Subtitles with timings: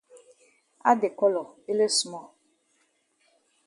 [0.89, 2.27] Add de colour ele small.